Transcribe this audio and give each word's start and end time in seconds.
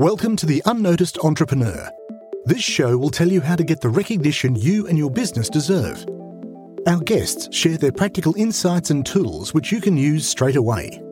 Welcome 0.00 0.34
to 0.36 0.46
The 0.46 0.62
Unnoticed 0.64 1.18
Entrepreneur. 1.18 1.90
This 2.46 2.62
show 2.62 2.96
will 2.96 3.10
tell 3.10 3.28
you 3.28 3.42
how 3.42 3.54
to 3.54 3.62
get 3.62 3.82
the 3.82 3.90
recognition 3.90 4.56
you 4.56 4.86
and 4.86 4.96
your 4.96 5.10
business 5.10 5.50
deserve. 5.50 6.06
Our 6.86 7.00
guests 7.00 7.54
share 7.54 7.76
their 7.76 7.92
practical 7.92 8.34
insights 8.38 8.88
and 8.88 9.04
tools 9.04 9.52
which 9.52 9.70
you 9.70 9.78
can 9.78 9.98
use 9.98 10.26
straight 10.26 10.56
away. 10.56 11.02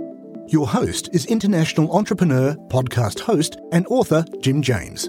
Your 0.47 0.67
host 0.67 1.11
is 1.13 1.27
international 1.27 1.95
entrepreneur, 1.95 2.55
podcast 2.71 3.21
host, 3.21 3.59
and 3.73 3.87
author 3.89 4.25
Jim 4.41 4.63
James. 4.63 5.09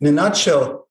In 0.00 0.08
a 0.08 0.10
nutshell, 0.10 0.88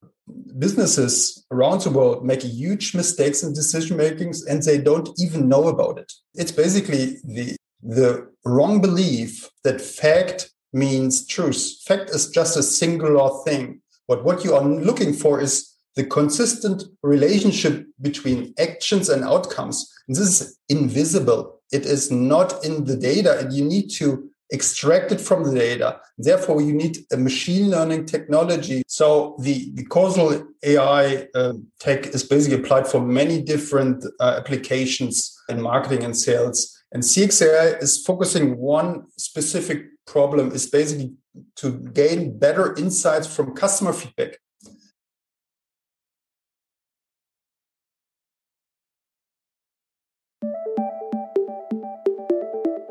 businesses 0.58 1.46
around 1.52 1.82
the 1.82 1.89
world 1.89 2.26
make 2.26 2.42
huge 2.42 2.96
mistakes 2.96 3.44
in 3.44 3.54
decision 3.54 3.98
makings 3.98 4.46
and 4.46 4.64
they 4.64 4.78
don't 4.78 5.10
even 5.20 5.48
know 5.48 5.68
about 5.68 5.98
it. 6.00 6.12
It's 6.36 6.52
basically 6.52 7.18
the 7.24 7.56
the 7.84 8.28
wrong 8.43 8.82
belief 8.82 9.50
that 9.64 9.79
fact 9.79 10.50
means 10.74 11.25
truth. 11.28 11.78
Fact 11.86 12.10
is 12.10 12.29
just 12.29 12.57
a 12.57 12.64
singular 12.64 13.29
thing. 13.46 13.82
But 14.07 14.24
what 14.24 14.43
you 14.43 14.56
are 14.56 14.64
looking 14.64 15.14
for 15.14 15.39
is 15.39 15.74
the 15.96 16.06
consistent 16.06 16.84
relationship 17.04 17.86
between 18.01 18.54
actions 18.60 19.10
and 19.10 19.24
outcomes. 19.24 19.92
And 20.07 20.15
this 20.15 20.42
is 20.42 20.57
invisible. 20.70 21.62
It 21.71 21.86
is 21.86 22.12
not 22.12 22.64
in 22.64 22.86
the 22.86 22.96
data, 22.96 23.39
and 23.39 23.51
you 23.51 23.65
need 23.65 23.89
to 23.96 24.29
extract 24.50 25.11
it 25.11 25.21
from 25.21 25.43
the 25.43 25.54
data. 25.54 26.00
Therefore, 26.18 26.61
you 26.61 26.74
need 26.74 27.00
a 27.11 27.18
machine 27.18 27.69
learning 27.69 28.06
technology. 28.06 28.83
So 28.87 29.36
the, 29.39 29.71
the 29.73 29.83
causal 29.86 30.47
AI 30.64 31.28
uh, 31.36 31.54
tech 31.79 32.08
is 32.08 32.23
basically 32.23 32.59
applied 32.59 32.88
for 32.88 33.02
many 33.02 33.42
different 33.42 34.06
uh, 34.20 34.36
applications 34.39 35.38
in 35.50 35.61
marketing 35.61 36.03
and 36.03 36.17
sales. 36.17 36.78
And 36.92 37.03
CXAI 37.03 37.81
is 37.81 38.03
focusing 38.03 38.58
one 38.58 39.08
specific 39.18 39.86
problem 40.06 40.52
is 40.53 40.68
basically 40.68 41.14
to 41.58 41.72
gain 41.94 42.40
better 42.40 42.75
insights 42.75 43.28
from 43.28 43.53
customer 43.53 43.94
feedback. 43.94 44.40